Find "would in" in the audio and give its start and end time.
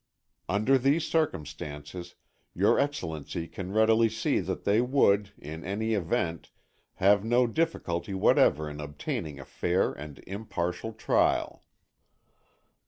4.81-5.63